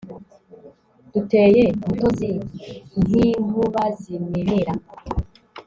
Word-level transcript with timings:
duteye 1.11 1.63
butozi 1.81 2.31
,nk,inkubazimenera 3.03 4.73